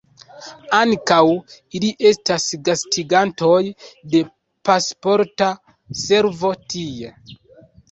[0.77, 1.19] Ankaŭ
[1.79, 3.61] ili estas gastigantoj
[4.15, 4.23] de
[4.71, 5.53] Pasporta
[6.03, 7.17] Servo tie.